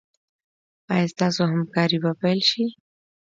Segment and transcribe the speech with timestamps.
[0.93, 2.65] ایا ستاسو همکاري به پیل شي؟